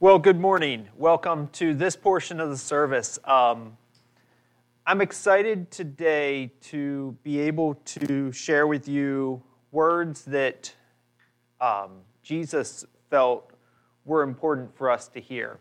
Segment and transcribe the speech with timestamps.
[0.00, 0.88] Well, good morning.
[0.96, 3.18] Welcome to this portion of the service.
[3.24, 3.76] Um,
[4.86, 10.72] I'm excited today to be able to share with you words that
[11.60, 13.50] um, Jesus felt
[14.04, 15.58] were important for us to hear.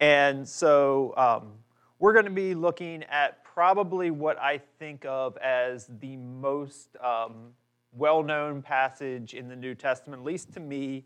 [0.00, 1.52] And so um,
[2.00, 7.52] we're going to be looking at probably what I think of as the most um,
[7.92, 11.04] well known passage in the New Testament, at least to me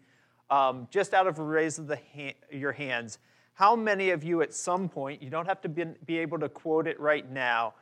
[0.50, 1.98] um, just out of a raise of the
[2.50, 3.18] your hands,
[3.54, 6.48] how many of you at some point, you don't have to be, be able to
[6.48, 7.74] quote it right now,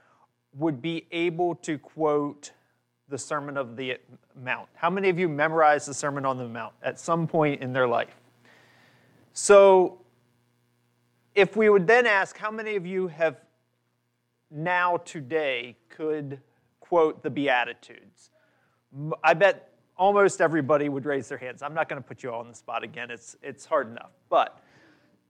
[0.55, 2.53] would be able to quote
[3.09, 3.99] the Sermon of the
[4.43, 4.69] Mount?
[4.75, 7.89] How many of you memorized the Sermon on the Mount at some point in their
[7.89, 8.15] life?
[9.33, 10.03] So,
[11.35, 13.41] if we would then ask, how many of you have
[14.51, 16.39] now today could
[16.81, 18.31] quote the Beatitudes?
[19.25, 21.63] I bet almost everybody would raise their hands.
[21.63, 24.11] I'm not going to put you all on the spot again, it's, it's hard enough.
[24.29, 24.59] But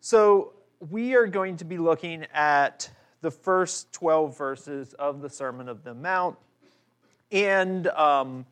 [0.00, 0.52] so
[0.91, 2.90] we are going to be looking at
[3.20, 6.36] the first 12 verses of the Sermon of the Mount.
[7.30, 8.44] And um,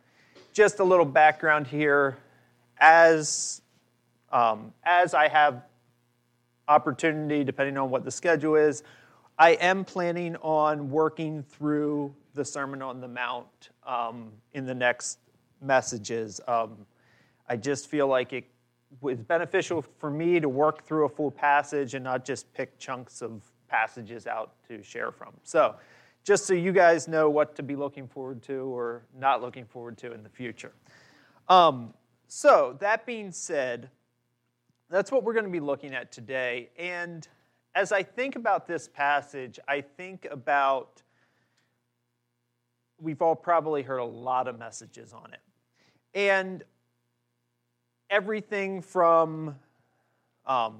[0.53, 2.19] just a little background here
[2.79, 3.63] as,
[4.33, 5.65] um, as I have
[6.69, 8.83] opportunity, depending on what the schedule is,
[9.39, 15.19] I am planning on working through the Sermon on the Mount um, in the next
[15.61, 16.41] messages.
[16.47, 16.87] Um,
[17.49, 18.45] I just feel like it
[19.01, 23.23] was beneficial for me to work through a full passage and not just pick chunks
[23.23, 25.33] of passages out to share from.
[25.43, 25.77] So,
[26.23, 29.97] just so you guys know what to be looking forward to or not looking forward
[29.99, 30.73] to in the future.
[31.49, 31.95] Um,
[32.27, 33.91] so, that being said,
[34.91, 36.71] that's what we're going to be looking at today.
[36.77, 37.27] And
[37.75, 41.03] as I think about this passage, I think about
[43.01, 45.41] we've all probably heard a lot of messages on it.
[46.15, 46.65] And
[48.11, 49.55] everything from,
[50.47, 50.79] um,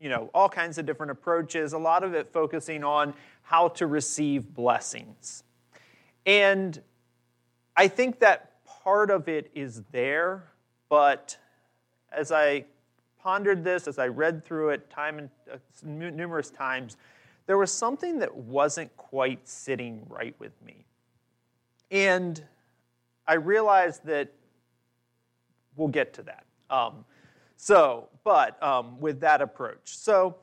[0.00, 3.86] you know, all kinds of different approaches, a lot of it focusing on how to
[3.86, 5.44] receive blessings.
[6.24, 6.80] And
[7.76, 10.44] I think that part of it is there,
[10.88, 11.36] but
[12.10, 12.64] as I
[13.22, 16.96] pondered this, as I read through it time and uh, numerous times,
[17.46, 20.84] there was something that wasn't quite sitting right with me.
[21.90, 22.42] And
[23.26, 24.32] I realized that
[25.76, 26.44] we'll get to that.
[26.70, 27.04] Um,
[27.56, 29.96] so, but um, with that approach.
[29.96, 30.36] So,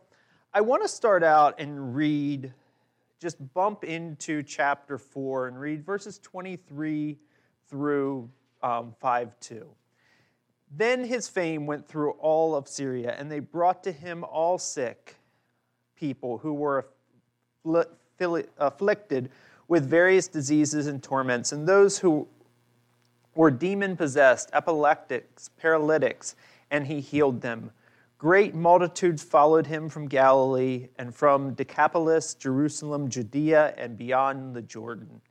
[0.52, 2.52] I want to start out and read,
[3.22, 7.20] just bump into chapter 4 and read verses 23
[7.70, 8.30] through
[8.64, 9.70] um, 5 2.
[10.76, 15.16] Then his fame went through all of Syria, and they brought to him all sick
[15.96, 16.88] people who were
[18.58, 19.30] afflicted
[19.68, 22.28] with various diseases and torments, and those who
[23.40, 26.36] were demon possessed, epileptics, paralytics,
[26.72, 27.72] and he healed them.
[28.18, 35.22] Great multitudes followed him from Galilee and from Decapolis, Jerusalem, Judea, and beyond the Jordan.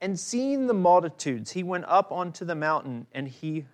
[0.00, 3.64] And seeing the multitudes, he went up onto the mountain, and he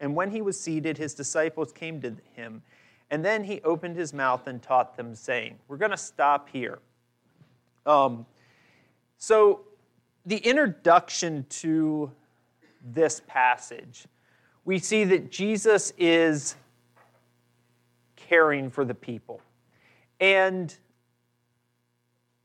[0.00, 2.60] and when he was seated, his disciples came to him.
[3.10, 6.80] And then he opened his mouth and taught them, saying, We're going to stop here.
[7.86, 8.26] Um,
[9.16, 9.62] so,
[10.26, 12.12] the introduction to
[12.84, 14.06] this passage,
[14.64, 16.56] we see that Jesus is
[18.16, 19.40] caring for the people.
[20.20, 20.76] And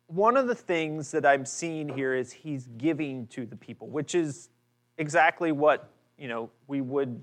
[0.07, 4.15] one of the things that I'm seeing here is he's giving to the people, which
[4.15, 4.49] is
[4.97, 7.21] exactly what, you know, we would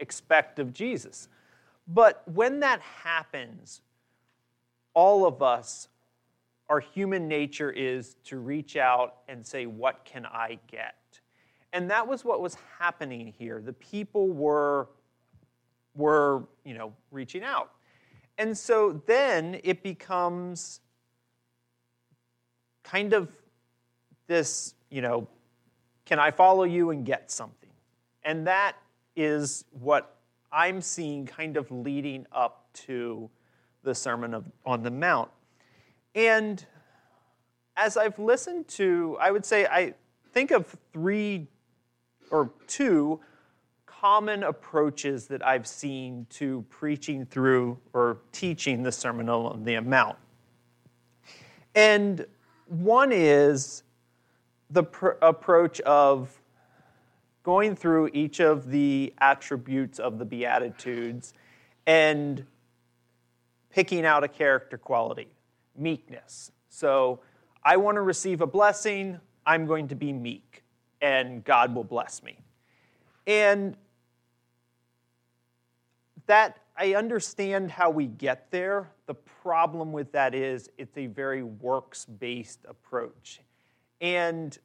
[0.00, 1.28] expect of Jesus.
[1.88, 3.80] But when that happens,
[4.94, 5.88] all of us,
[6.68, 11.17] our human nature is to reach out and say, What can I get?
[11.72, 13.60] And that was what was happening here.
[13.60, 14.88] The people were,
[15.94, 17.72] were you know, reaching out.
[18.38, 20.80] And so then it becomes
[22.84, 23.28] kind of
[24.28, 25.28] this, you know,
[26.06, 27.68] can I follow you and get something?
[28.22, 28.76] And that
[29.16, 30.16] is what
[30.52, 33.28] I'm seeing kind of leading up to
[33.82, 35.30] the Sermon of, on the Mount.
[36.14, 36.64] And
[37.76, 39.94] as I've listened to, I would say I
[40.32, 41.46] think of three
[42.30, 43.20] or two
[44.00, 50.16] common approaches that I've seen to preaching through or teaching the Sermon on the Mount.
[51.74, 52.24] And
[52.66, 53.82] one is
[54.70, 56.40] the pr- approach of
[57.42, 61.34] going through each of the attributes of the Beatitudes
[61.86, 62.44] and
[63.70, 65.28] picking out a character quality
[65.76, 66.52] meekness.
[66.68, 67.20] So,
[67.64, 70.62] I want to receive a blessing, I'm going to be meek
[71.00, 72.38] and God will bless me.
[73.26, 73.76] And
[76.26, 78.90] that I understand how we get there.
[79.06, 83.40] The problem with that is it's a very works based approach.
[84.00, 84.56] And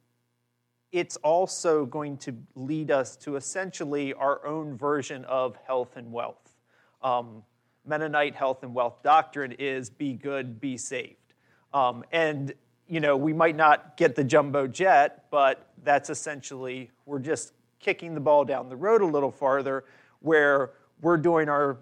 [0.91, 6.55] it's also going to lead us to essentially our own version of health and wealth.
[7.01, 7.43] Um,
[7.85, 11.33] Mennonite health and wealth doctrine is be good, be saved.
[11.73, 12.53] Um, and,
[12.87, 18.13] you know, we might not get the jumbo jet, but that's essentially, we're just kicking
[18.13, 19.83] the ball down the road a little farther
[20.19, 20.71] where
[21.01, 21.77] we're doing our,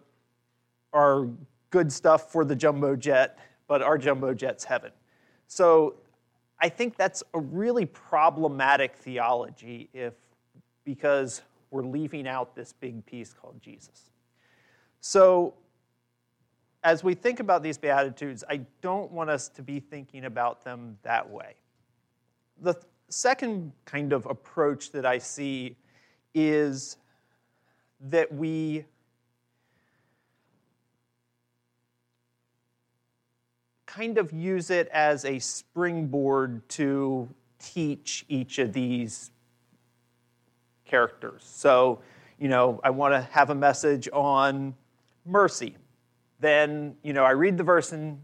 [0.93, 1.27] our
[1.69, 3.37] good stuff for the jumbo jet,
[3.67, 4.91] but our jumbo jet's heaven.
[5.47, 5.95] So
[6.59, 10.13] I think that's a really problematic theology if
[10.83, 14.09] because we're leaving out this big piece called Jesus.
[14.99, 15.53] So
[16.83, 20.97] as we think about these beatitudes, I don't want us to be thinking about them
[21.03, 21.55] that way.
[22.61, 22.75] The
[23.11, 25.75] second kind of approach that I see
[26.33, 26.97] is
[27.99, 28.85] that we
[33.85, 37.27] kind of use it as a springboard to
[37.59, 39.31] teach each of these
[40.85, 41.43] characters.
[41.43, 41.99] So,
[42.39, 44.73] you know, I want to have a message on
[45.25, 45.75] mercy.
[46.39, 48.19] Then, you know, I read the verse in,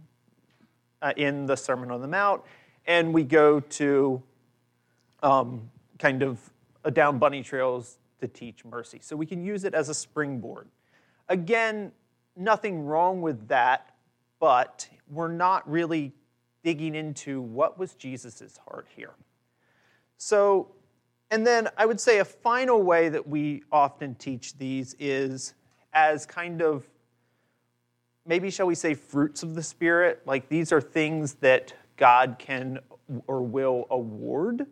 [1.02, 2.42] uh, in the Sermon on the Mount,
[2.86, 4.24] and we go to
[5.24, 5.70] um,
[6.00, 6.40] kind of
[6.84, 9.00] a down bunny trails to teach mercy.
[9.02, 10.68] So we can use it as a springboard.
[11.30, 11.92] Again,
[12.36, 13.98] nothing wrong with that
[14.40, 16.14] but we're not really
[16.64, 19.14] digging into what was Jesus' heart here.
[20.18, 20.72] So,
[21.32, 25.54] and then I would say a final way that we often teach these is
[25.94, 26.88] as kind of
[28.26, 32.78] maybe shall we say fruits of the spirit like these are things that god can
[33.26, 34.68] or will award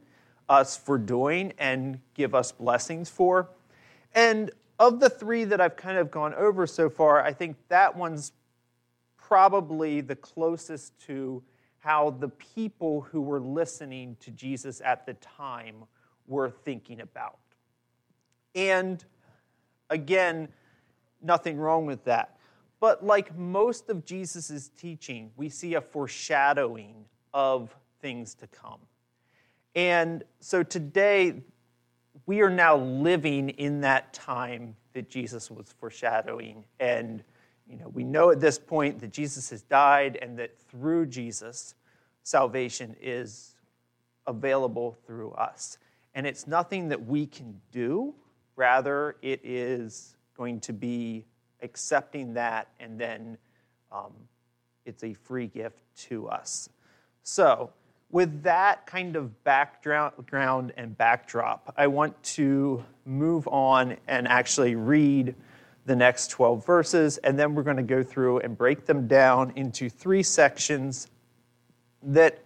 [0.49, 3.49] us for doing and give us blessings for
[4.13, 7.95] and of the three that i've kind of gone over so far i think that
[7.95, 8.31] one's
[9.27, 11.41] probably the closest to
[11.79, 15.83] how the people who were listening to Jesus at the time
[16.25, 17.37] were thinking about.
[18.55, 19.03] And
[19.91, 20.47] again,
[21.21, 22.37] nothing wrong with that.
[22.79, 28.79] But like most of Jesus' teaching, we see a foreshadowing of things to come.
[29.75, 31.41] And so today,
[32.25, 36.63] we are now living in that time that Jesus was foreshadowing.
[36.79, 37.23] And
[37.67, 41.75] you know, we know at this point that Jesus has died and that through Jesus,
[42.23, 43.55] salvation is
[44.27, 45.77] available through us.
[46.13, 48.15] And it's nothing that we can do,
[48.55, 51.25] rather, it is going to be
[51.61, 53.37] accepting that and then
[53.91, 54.13] um,
[54.85, 56.69] it's a free gift to us.
[57.23, 57.71] So,
[58.11, 65.35] with that kind of background and backdrop, I want to move on and actually read
[65.85, 69.53] the next 12 verses, and then we're going to go through and break them down
[69.55, 71.07] into three sections
[72.01, 72.43] that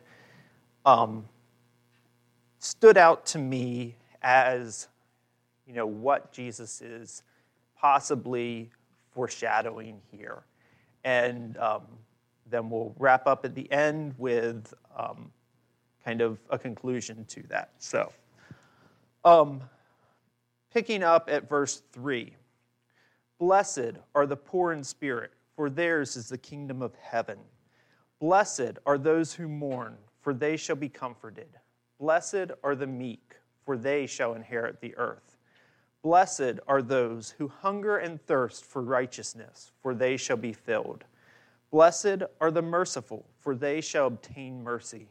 [0.85, 1.25] um,
[2.59, 4.87] stood out to me as
[5.65, 7.23] you know what Jesus is
[7.77, 8.69] possibly
[9.13, 10.43] foreshadowing here,
[11.05, 11.83] and um,
[12.49, 15.31] then we'll wrap up at the end with um,
[16.03, 17.71] kind of a conclusion to that.
[17.79, 18.11] So,
[19.25, 19.61] um,
[20.73, 22.33] picking up at verse three.
[23.39, 27.37] Blessed are the poor in spirit, for theirs is the kingdom of heaven.
[28.19, 31.47] Blessed are those who mourn, for they shall be comforted.
[31.99, 35.37] Blessed are the meek, for they shall inherit the earth.
[36.01, 41.03] Blessed are those who hunger and thirst for righteousness, for they shall be filled.
[41.71, 45.07] Blessed are the merciful, for they shall obtain mercy.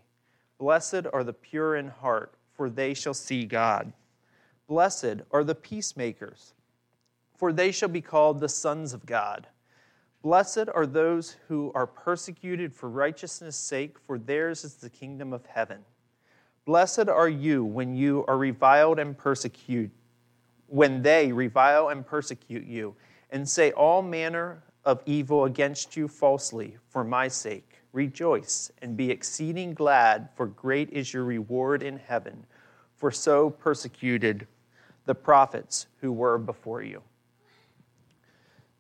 [0.58, 3.92] Blessed are the pure in heart, for they shall see God.
[4.66, 6.52] Blessed are the peacemakers
[7.38, 9.46] for they shall be called the sons of God.
[10.22, 15.46] Blessed are those who are persecuted for righteousness' sake, for theirs is the kingdom of
[15.46, 15.78] heaven.
[16.64, 19.92] Blessed are you when you are reviled and persecuted,
[20.66, 22.96] when they revile and persecute you,
[23.30, 27.77] and say all manner of evil against you falsely for my sake.
[27.92, 32.44] Rejoice and be exceeding glad, for great is your reward in heaven,
[32.96, 34.46] for so persecuted
[35.06, 37.02] the prophets who were before you.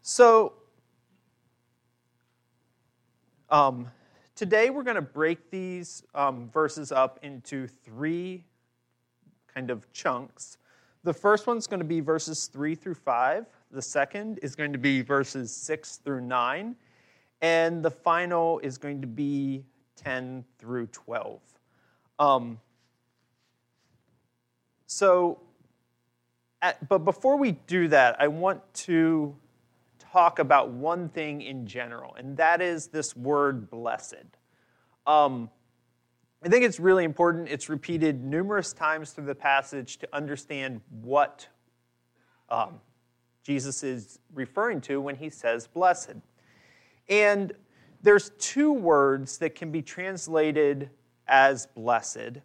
[0.02, 0.52] So,
[3.50, 3.90] um,
[4.34, 8.44] today we're going to break these um, verses up into three
[9.52, 10.58] kind of chunks.
[11.04, 13.46] The first one's going to be verses 3 through 5.
[13.70, 16.76] The second is going to be verses 6 through 9.
[17.40, 19.64] And the final is going to be
[19.96, 21.40] 10 through 12.
[22.18, 22.60] Um,
[24.86, 25.40] so,
[26.62, 29.36] at, but before we do that, I want to
[29.98, 34.24] talk about one thing in general, and that is this word blessed.
[35.06, 35.50] Um,
[36.42, 37.48] I think it's really important.
[37.48, 41.48] It's repeated numerous times through the passage to understand what
[42.48, 42.80] um,
[43.42, 46.16] Jesus is referring to when he says blessed.
[47.08, 47.52] And
[48.02, 50.90] there's two words that can be translated
[51.26, 52.40] as blessed.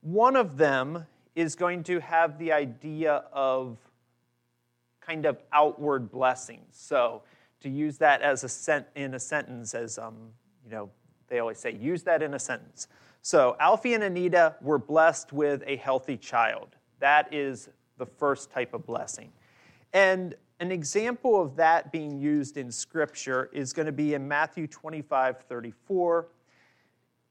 [0.00, 3.78] One of them is going to have the idea of
[5.00, 6.76] kind of outward blessings.
[6.76, 7.22] So
[7.60, 10.16] to use that as a sent in a sentence, as um,
[10.64, 10.90] you know,
[11.28, 12.88] they always say, use that in a sentence.
[13.22, 16.76] So Alfie and Anita were blessed with a healthy child.
[17.00, 19.32] That is the first type of blessing.
[19.92, 24.66] And an example of that being used in Scripture is going to be in Matthew
[24.66, 26.28] 25 34.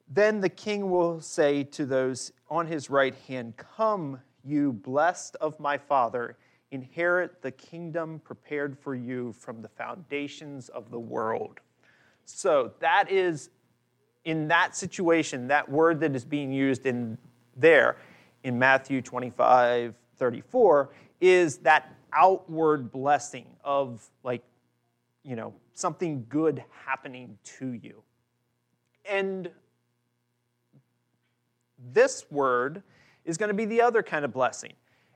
[0.07, 5.59] Then the king will say to those on his right hand, Come, you blessed of
[5.59, 6.37] my Father,
[6.69, 11.59] inherit the kingdom prepared for you from the foundations of the world.
[12.25, 13.49] So that is,
[14.25, 17.17] in that situation, that word that is being used in
[17.55, 17.97] there
[18.43, 20.89] in Matthew 25 34
[21.19, 24.43] is that outward blessing of like,
[25.23, 28.01] you know, something good happening to you.
[29.09, 29.49] And
[31.91, 32.81] this word
[33.25, 34.73] is going to be the other kind of blessing,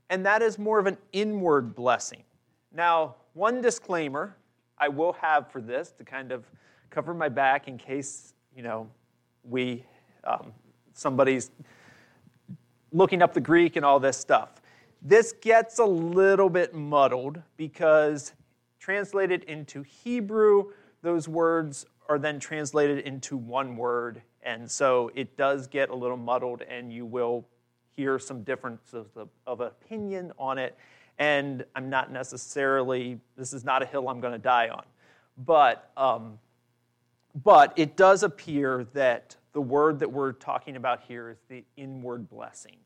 [0.09, 2.23] and that is more of an inward blessing.
[2.73, 4.35] Now, one disclaimer
[4.77, 6.45] I will have for this to kind of
[6.89, 8.89] cover my back in case, you know,
[9.43, 9.83] we,
[10.23, 10.53] um,
[10.93, 11.51] somebody's
[12.91, 14.61] looking up the Greek and all this stuff.
[15.01, 18.33] This gets a little bit muddled because
[18.79, 24.21] translated into Hebrew, those words are then translated into one word.
[24.41, 27.45] And so it does get a little muddled, and you will
[27.95, 30.77] hear some differences of, of opinion on it.
[31.17, 34.83] And I'm not necessarily, this is not a hill I'm going to die on.
[35.37, 36.39] But, um,
[37.43, 42.29] but it does appear that the word that we're talking about here is the inward
[42.29, 42.77] blessing.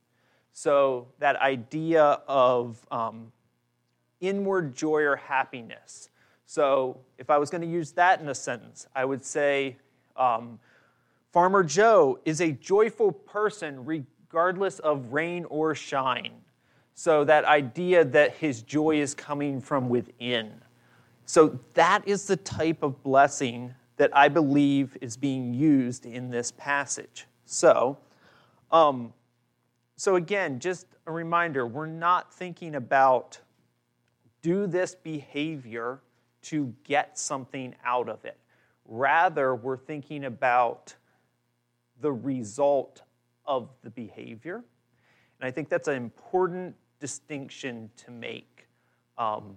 [0.54, 3.32] So, that idea of um,
[4.22, 6.10] inward joy or happiness.
[6.46, 9.78] So, if I was going to use that in a sentence, I would say
[10.16, 10.60] um,
[11.32, 16.34] Farmer Joe is a joyful person regardless of rain or shine.
[16.94, 20.54] So, that idea that his joy is coming from within.
[21.26, 26.52] So, that is the type of blessing that I believe is being used in this
[26.52, 27.26] passage.
[27.46, 27.98] So,
[28.72, 29.14] um,
[29.96, 33.40] so, again, just a reminder we're not thinking about
[34.42, 36.02] do this behavior
[36.44, 38.38] to get something out of it.
[38.86, 40.96] Rather, we're thinking about
[42.02, 43.02] the result
[43.46, 44.64] of the behavior.
[45.40, 48.68] And I think that's an important distinction to make.
[49.18, 49.56] Um,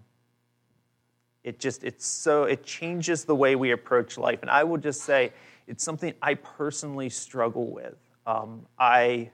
[1.43, 4.41] it just, it's so, it changes the way we approach life.
[4.43, 5.33] And I will just say,
[5.67, 7.97] it's something I personally struggle with.
[8.27, 9.31] Um, I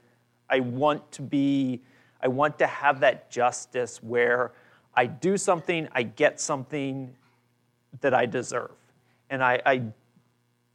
[0.49, 1.81] I want to be,
[2.21, 4.51] I want to have that justice where
[4.95, 7.15] I do something, I get something
[8.01, 8.71] that I deserve.
[9.29, 9.83] And I, I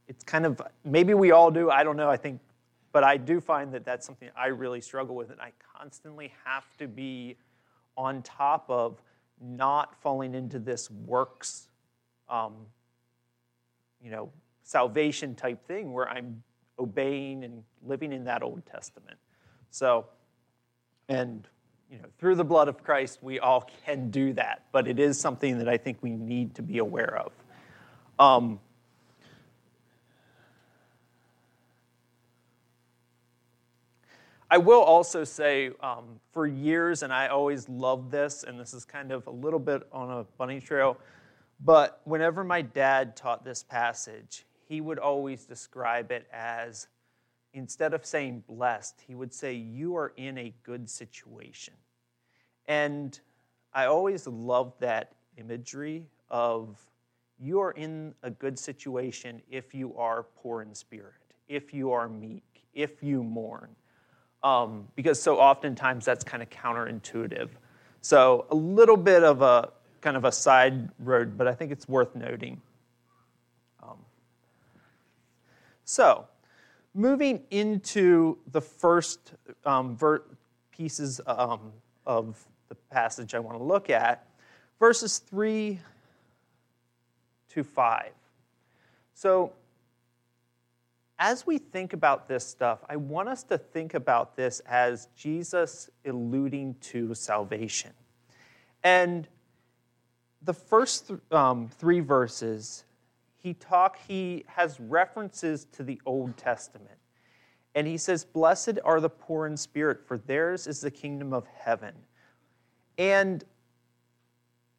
[0.09, 2.39] it's kind of, maybe we all do, I don't know, I think,
[2.91, 5.29] but I do find that that's something I really struggle with.
[5.29, 7.37] And I constantly have to be
[7.95, 9.01] on top of
[9.39, 11.69] not falling into this works,
[12.27, 12.53] um,
[14.03, 14.31] you know,
[14.63, 16.43] salvation type thing where I'm
[16.79, 19.17] obeying and living in that Old Testament.
[19.71, 20.05] So,
[21.07, 21.47] and
[21.91, 25.19] you know, through the blood of Christ, we all can do that, but it is
[25.19, 27.31] something that I think we need to be aware of.
[28.19, 28.59] Um,
[34.51, 38.83] I will also say, um, for years, and I always loved this, and this is
[38.83, 40.97] kind of a little bit on a bunny trail,
[41.63, 46.87] but whenever my dad taught this passage, he would always describe it as
[47.53, 51.73] instead of saying blessed, he would say, You are in a good situation.
[52.67, 53.19] And
[53.73, 56.77] I always loved that imagery of
[57.39, 61.13] you are in a good situation if you are poor in spirit,
[61.47, 63.69] if you are meek, if you mourn.
[64.43, 67.49] Um, because so oftentimes that's kind of counterintuitive.
[68.01, 71.87] So a little bit of a kind of a side road, but I think it's
[71.87, 72.61] worth noting.
[73.83, 73.97] Um,
[75.83, 76.25] so,
[76.93, 79.33] moving into the first
[79.65, 80.23] um, ver-
[80.71, 81.71] pieces um,
[82.05, 82.37] of
[82.69, 84.27] the passage I want to look at,
[84.79, 85.79] verses 3
[87.49, 88.11] to 5.
[89.13, 89.53] So,
[91.21, 95.89] as we think about this stuff, I want us to think about this as Jesus
[96.05, 97.91] alluding to salvation.
[98.85, 99.27] And
[100.41, 102.85] the first th- um, three verses,
[103.41, 106.97] he talk he has references to the Old Testament.
[107.75, 111.45] And he says, Blessed are the poor in spirit, for theirs is the kingdom of
[111.47, 111.93] heaven.
[112.97, 113.43] And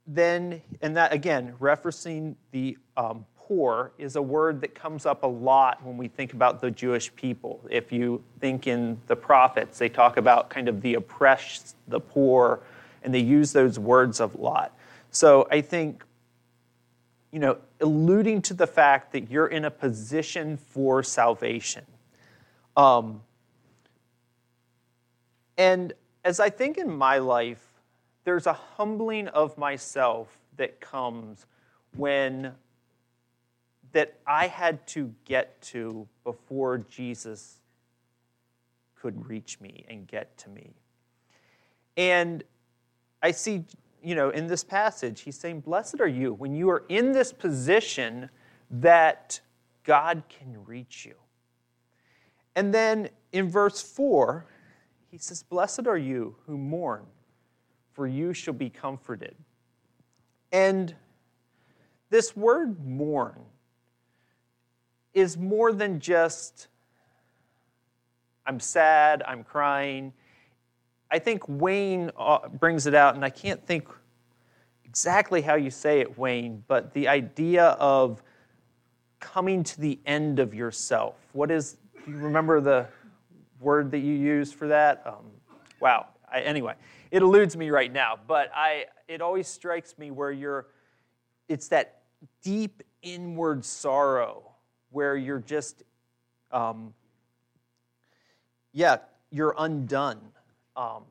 [0.06, 5.26] then, and that again, referencing the um, poor is a word that comes up a
[5.26, 7.60] lot when we think about the Jewish people.
[7.70, 12.60] If you think in the prophets, they talk about kind of the oppressed, the poor,
[13.02, 14.76] and they use those words a lot.
[15.10, 16.04] So I think,
[17.32, 21.84] you know, alluding to the fact that you're in a position for salvation.
[22.76, 23.22] Um,
[25.56, 25.92] and
[26.24, 27.64] as I think in my life,
[28.24, 31.46] there's a humbling of myself that comes
[31.96, 32.52] when
[33.92, 37.56] that I had to get to before Jesus
[38.94, 40.70] could reach me and get to me.
[41.96, 42.44] And
[43.22, 43.64] I see,
[44.02, 47.32] you know, in this passage, he's saying, Blessed are you when you are in this
[47.32, 48.30] position
[48.70, 49.40] that
[49.84, 51.14] God can reach you.
[52.56, 54.46] And then in verse 4,
[55.10, 57.06] he says, Blessed are you who mourn,
[57.92, 59.34] for you shall be comforted.
[60.52, 60.94] And
[62.10, 63.40] this word mourn
[65.14, 66.68] is more than just,
[68.46, 70.12] I'm sad, I'm crying.
[71.10, 73.88] I think Wayne uh, brings it out, and I can't think
[74.84, 78.22] exactly how you say it, Wayne, but the idea of
[79.20, 81.16] coming to the end of yourself.
[81.32, 82.86] What is, do you remember the
[83.60, 85.02] word that you used for that?
[85.06, 85.26] Um,
[85.78, 86.06] wow.
[86.32, 86.74] I, anyway,
[87.10, 90.68] it eludes me right now, but I, it always strikes me where you're,
[91.48, 92.02] it's that
[92.42, 94.52] deep inward sorrow
[94.90, 95.82] where you're just,
[96.52, 96.94] um,
[98.72, 98.98] yeah,
[99.30, 100.20] you're undone.
[100.80, 101.02] Um,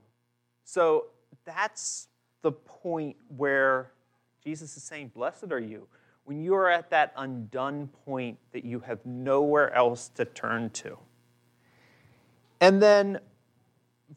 [0.63, 1.05] so
[1.45, 2.07] that's
[2.41, 3.91] the point where
[4.43, 5.87] Jesus is saying, Blessed are you.
[6.23, 10.97] When you are at that undone point that you have nowhere else to turn to.
[12.61, 13.19] And then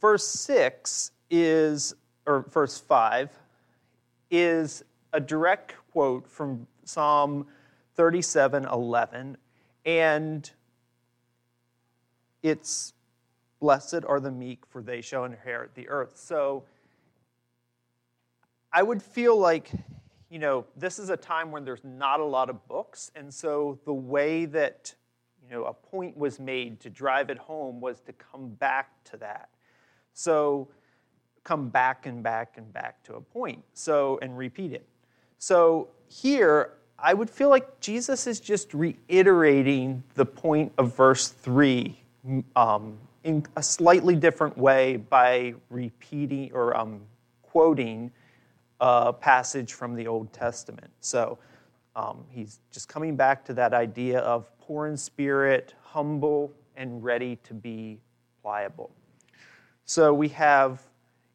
[0.01, 1.95] verse 6 is,
[2.27, 3.31] or verse 5,
[4.31, 7.47] is a direct quote from Psalm
[7.95, 9.37] 37 11.
[9.85, 10.51] And
[12.43, 12.95] it's
[13.63, 16.17] blessed are the meek, for they shall inherit the earth.
[16.17, 16.65] So
[18.73, 19.71] I would feel like,
[20.29, 23.13] you know, this is a time when there's not a lot of books.
[23.15, 24.93] And so the way that,
[25.45, 29.17] you know, a point was made to drive it home was to come back to
[29.19, 29.49] that.
[30.13, 30.67] So
[31.45, 33.63] come back and back and back to a point.
[33.75, 34.89] So, and repeat it.
[35.39, 41.97] So here, I would feel like Jesus is just reiterating the point of verse 3
[42.57, 47.01] um, in a slightly different way by repeating or um,
[47.43, 48.11] quoting
[48.81, 50.91] a passage from the Old Testament.
[51.01, 51.39] So
[51.95, 57.37] um, he's just coming back to that idea of poor in spirit, humble, and ready
[57.45, 58.01] to be
[58.43, 58.91] pliable.
[59.85, 60.83] So we have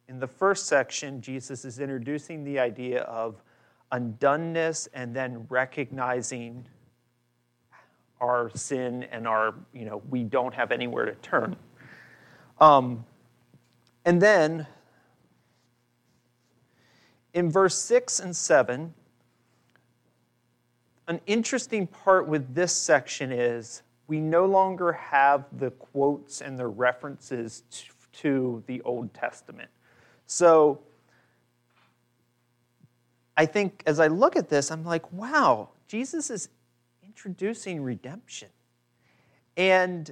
[0.09, 3.41] in the first section, Jesus is introducing the idea of
[3.91, 6.65] undoneness and then recognizing
[8.19, 11.55] our sin and our, you know, we don't have anywhere to turn.
[12.59, 13.05] Um,
[14.05, 14.65] and then
[17.33, 18.93] in verse 6 and 7,
[21.07, 26.67] an interesting part with this section is we no longer have the quotes and the
[26.67, 27.63] references
[28.13, 29.69] to the Old Testament.
[30.25, 30.79] So
[33.35, 36.49] I think as I look at this, I'm like, wow, Jesus is
[37.03, 38.49] introducing redemption.
[39.55, 40.11] And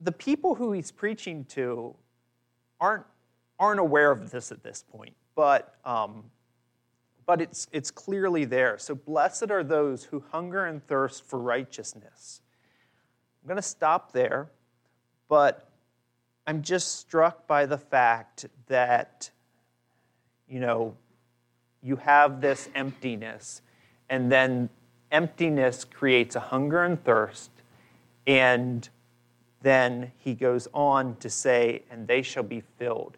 [0.00, 1.94] the people who he's preaching to
[2.80, 3.04] aren't,
[3.58, 6.24] aren't aware of this at this point, but, um,
[7.24, 8.78] but it's, it's clearly there.
[8.78, 12.42] So, blessed are those who hunger and thirst for righteousness.
[13.42, 14.50] I'm going to stop there,
[15.28, 15.68] but
[16.46, 19.30] I'm just struck by the fact that,
[20.48, 20.94] you know,
[21.82, 23.62] you have this emptiness,
[24.10, 24.68] and then
[25.10, 27.50] emptiness creates a hunger and thirst,
[28.26, 28.88] and
[29.62, 33.16] then he goes on to say, and they shall be filled.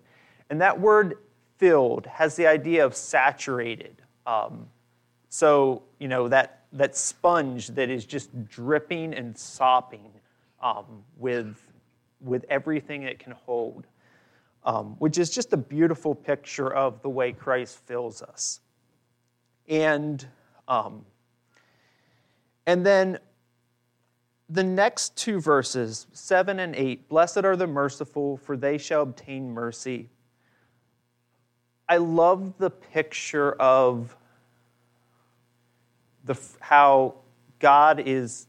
[0.51, 1.19] And that word
[1.59, 4.03] filled has the idea of saturated.
[4.27, 4.69] Um,
[5.29, 10.11] so, you know, that, that sponge that is just dripping and sopping
[10.63, 11.57] um, with,
[12.21, 13.87] with everything it can hold
[14.69, 18.61] um, which is just a beautiful picture of the way Christ fills us.
[19.67, 20.25] And,
[20.69, 21.07] um,
[22.67, 23.19] and then
[24.49, 29.51] the next two verses, 7 and 8 Blessed are the merciful, for they shall obtain
[29.51, 30.09] mercy.
[31.89, 34.17] I love the picture of
[36.25, 37.17] the, how
[37.59, 38.47] God is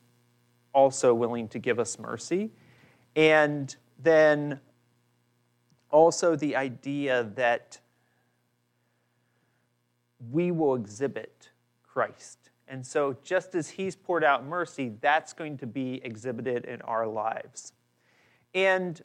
[0.74, 2.52] also willing to give us mercy.
[3.16, 4.60] And then
[5.90, 7.80] also the idea that
[10.32, 11.50] we will exhibit
[11.84, 12.49] Christ.
[12.70, 17.08] And so, just as He's poured out mercy, that's going to be exhibited in our
[17.08, 17.74] lives.
[18.54, 19.02] And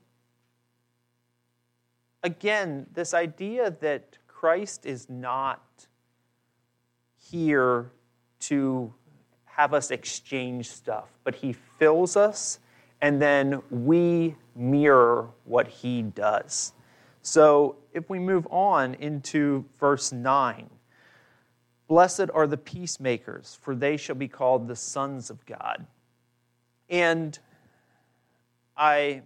[2.22, 5.86] again, this idea that Christ is not
[7.30, 7.90] here
[8.40, 8.92] to
[9.46, 12.58] have us exchange stuff, but He fills us
[13.00, 16.72] and then we mirror what He does.
[17.20, 20.70] So if we move on into verse 9,
[21.88, 25.86] blessed are the peacemakers, for they shall be called the sons of God.
[26.88, 27.38] And
[28.76, 29.22] I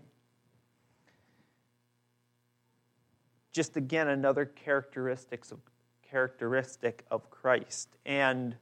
[3.52, 5.58] just again another characteristics of
[6.08, 7.96] characteristic of Christ.
[8.06, 8.56] And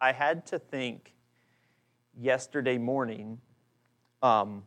[0.00, 1.12] I had to think
[2.20, 3.38] yesterday morning.
[4.22, 4.64] Um,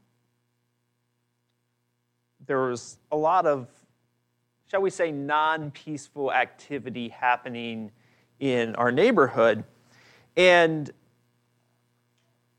[2.45, 3.67] there was a lot of,
[4.69, 7.91] shall we say, non peaceful activity happening
[8.41, 9.63] in our neighborhood.
[10.35, 10.91] And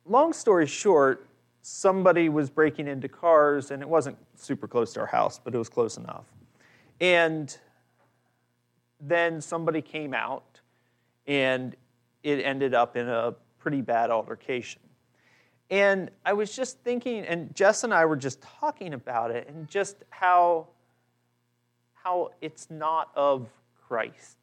[0.07, 1.29] long story short,
[1.61, 5.59] somebody was breaking into cars, and it wasn't super close to our house, but it
[5.59, 6.25] was close enough.
[7.01, 7.57] And
[9.01, 10.61] then somebody came out,
[11.27, 11.77] and
[12.23, 14.81] it ended up in a pretty bad altercation.
[15.68, 19.66] And I was just thinking, and Jess and I were just talking about it, and
[19.66, 20.68] just how,
[21.95, 23.49] how it's not of
[23.88, 24.37] Christ.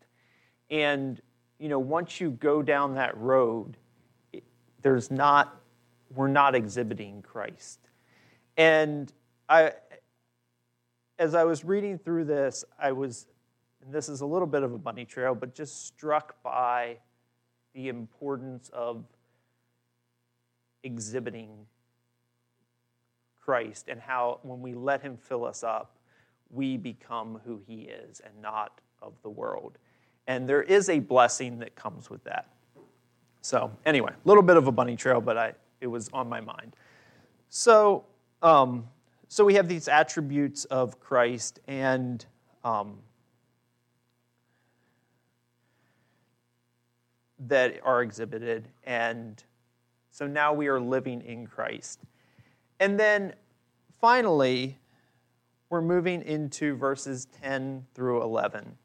[0.69, 1.21] And,
[1.59, 3.77] you know, once you go down that road,
[4.81, 5.61] there's not,
[6.15, 7.79] we're not exhibiting Christ.
[8.57, 9.11] And
[9.47, 9.73] I,
[11.17, 13.27] as I was reading through this, I was,
[13.83, 16.97] and this is a little bit of a bunny trail, but just struck by
[17.73, 19.03] the importance of
[20.83, 21.65] exhibiting
[23.41, 25.97] Christ and how when we let Him fill us up,
[26.49, 29.77] we become who He is and not of the world.
[30.29, 32.49] And there is a blessing that comes with that.
[33.41, 36.39] So, anyway, a little bit of a bunny trail, but I, it was on my
[36.39, 36.75] mind.
[37.49, 38.05] So,
[38.43, 38.87] um,
[39.27, 42.23] so we have these attributes of Christ, and
[42.63, 42.99] um,
[47.47, 48.67] that are exhibited.
[48.83, 49.43] And
[50.11, 52.01] so now we are living in Christ.
[52.79, 53.33] And then
[53.99, 54.77] finally,
[55.71, 58.77] we're moving into verses 10 through 11.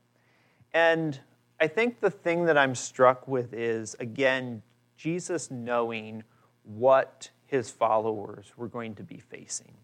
[0.73, 1.21] And
[1.61, 4.63] I think the thing that I'm struck with is, again,
[4.97, 6.25] Jesus knowing
[6.65, 9.75] what his followers were going to be facing.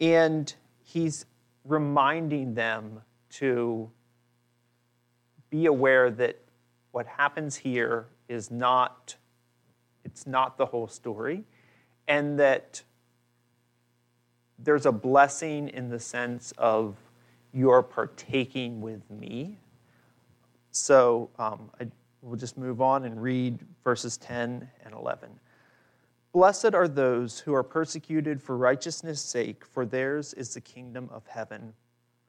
[0.00, 1.26] And he's
[1.64, 3.90] reminding them to
[5.50, 6.40] be aware that
[6.92, 9.16] what happens here is not
[10.04, 11.44] it's not the whole story
[12.06, 12.82] and that
[14.58, 16.96] there's a blessing in the sense of
[17.52, 19.58] you're partaking with me
[20.76, 21.86] so um, I,
[22.22, 25.30] we'll just move on and read verses 10 and 11
[26.32, 31.26] blessed are those who are persecuted for righteousness sake for theirs is the kingdom of
[31.26, 31.72] heaven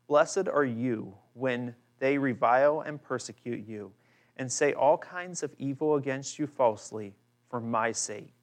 [0.07, 3.91] blessed are you when they revile and persecute you
[4.37, 7.13] and say all kinds of evil against you falsely
[7.49, 8.33] for my sake.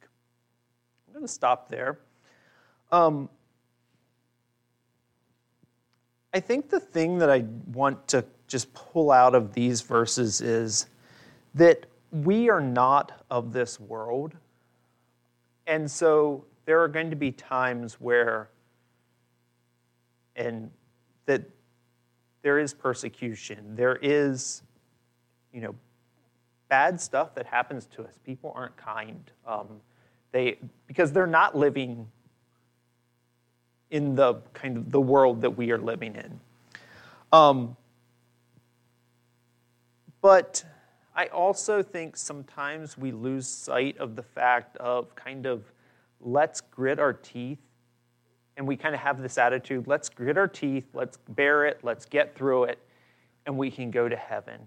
[1.06, 2.00] I'm going to stop there.
[2.90, 3.28] Um,
[6.32, 10.86] I think the thing that I want to just pull out of these verses is
[11.56, 14.32] that we are not of this world.
[15.66, 18.48] And so there are going to be times where,
[20.36, 20.70] and
[21.26, 21.42] that
[22.42, 24.62] there is persecution, there is,
[25.52, 25.74] you know,
[26.68, 28.20] bad stuff that happens to us.
[28.24, 29.32] People aren't kind.
[29.44, 29.66] Um,
[30.30, 32.06] they because they're not living
[33.90, 36.38] in the kind of the world that we are living in.
[37.32, 37.76] Um,
[40.24, 40.64] but
[41.14, 45.70] I also think sometimes we lose sight of the fact of kind of
[46.18, 47.58] let's grit our teeth
[48.56, 52.06] and we kind of have this attitude let's grit our teeth, let's bear it, let's
[52.06, 52.78] get through it,
[53.44, 54.62] and we can go to heaven.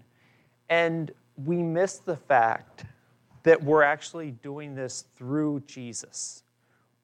[0.68, 1.10] And
[1.44, 2.84] we miss the fact
[3.42, 6.44] that we're actually doing this through Jesus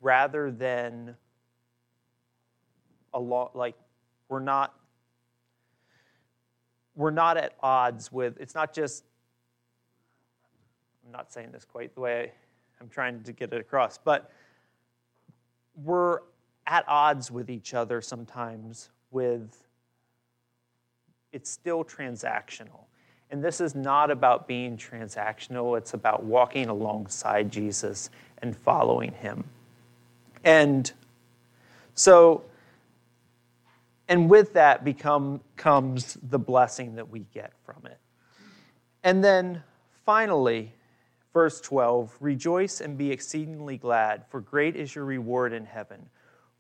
[0.01, 1.17] rather than
[3.13, 3.75] a lot like
[4.29, 4.77] we're not
[6.97, 9.05] we're not at odds with it's not just
[11.07, 12.33] I'm not saying this quite the way
[12.81, 14.31] I'm trying to get it across but
[15.83, 16.21] we're
[16.67, 19.65] at odds with each other sometimes with
[21.35, 22.85] it's still transactional.
[23.31, 29.45] And this is not about being transactional, it's about walking alongside Jesus and following him.
[30.45, 30.91] And
[31.95, 32.45] so,
[34.09, 37.99] and with that become, comes the blessing that we get from it.
[39.03, 39.63] And then
[40.05, 40.75] finally,
[41.33, 46.09] verse 12 Rejoice and be exceedingly glad, for great is your reward in heaven.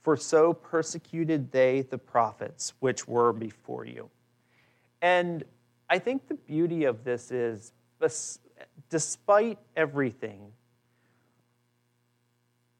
[0.03, 4.11] For so persecuted they the prophets which were before you.
[5.01, 5.45] And
[5.89, 7.73] I think the beauty of this is,
[8.91, 10.53] despite everything,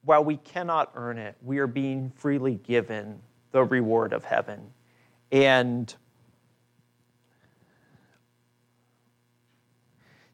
[0.05, 3.21] while we cannot earn it, we are being freely given
[3.55, 4.61] the reward of heaven.
[5.31, 5.95] And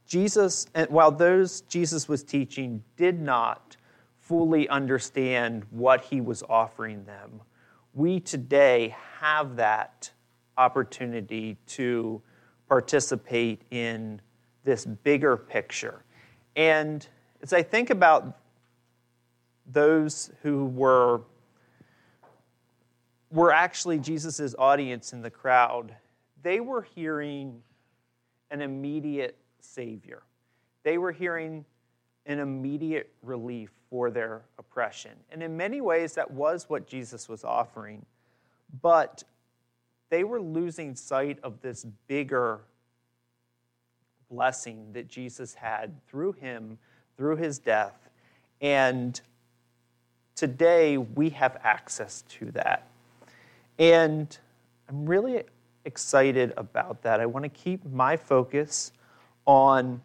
[0.07, 3.77] Jesus, and while those Jesus was teaching did not
[4.21, 7.43] fully understand what he was offering them,
[7.93, 10.11] we today have that
[10.57, 12.23] opportunity to
[12.71, 14.19] participate in
[14.65, 16.05] this bigger picture.
[16.57, 17.07] And
[17.43, 18.39] as I think about
[19.67, 21.21] those who were
[23.31, 25.95] were actually Jesus' audience in the crowd,
[26.43, 27.63] they were hearing
[28.51, 30.23] an immediate Savior.
[30.83, 31.65] They were hearing
[32.27, 35.13] an immediate relief for their oppression.
[35.31, 38.05] And in many ways, that was what Jesus was offering.
[38.83, 39.25] But
[40.11, 42.61] they were losing sight of this bigger
[44.31, 46.79] blessing that Jesus had through him,
[47.17, 48.09] through his death.
[48.61, 49.21] And
[50.35, 52.90] today we have access to that.
[53.81, 54.39] And
[54.89, 55.43] I'm really
[55.87, 57.19] excited about that.
[57.19, 58.93] I want to keep my focus
[59.47, 60.03] on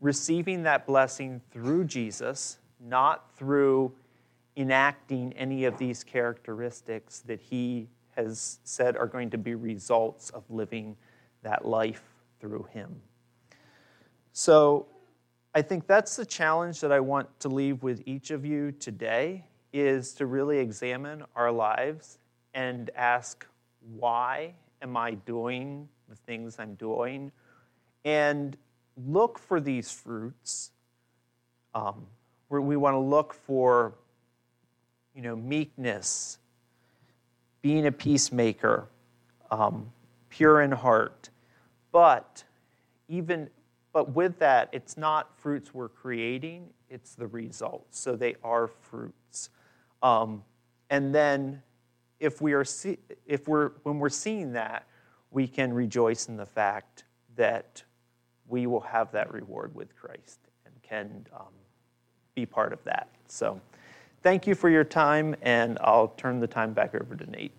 [0.00, 3.92] receiving that blessing through Jesus, not through
[4.56, 10.44] enacting any of these characteristics that he has said are going to be results of
[10.48, 10.96] living
[11.42, 12.02] that life
[12.40, 13.00] through Him.
[14.32, 14.86] So
[15.54, 19.44] I think that's the challenge that I want to leave with each of you today
[19.72, 22.18] is to really examine our lives
[22.54, 23.46] and ask
[23.96, 27.30] why am I doing the things I'm doing
[28.04, 28.56] and
[29.06, 30.70] look for these fruits
[31.74, 32.06] um,
[32.48, 33.94] where we want to look for
[35.14, 36.38] you know meekness
[37.60, 38.88] being a peacemaker,
[39.50, 39.90] um,
[40.30, 41.30] pure in heart.
[41.92, 42.44] But
[43.08, 43.50] even
[43.92, 47.98] but with that, it's not fruits we're creating; it's the results.
[47.98, 49.50] So they are fruits.
[50.02, 50.44] Um,
[50.90, 51.62] and then,
[52.20, 54.86] if we are see, if we're when we're seeing that,
[55.30, 57.04] we can rejoice in the fact
[57.36, 57.82] that
[58.48, 61.46] we will have that reward with Christ and can um,
[62.34, 63.08] be part of that.
[63.26, 63.60] So.
[64.20, 67.52] Thank you for your time, and I'll turn the time back over to Nate.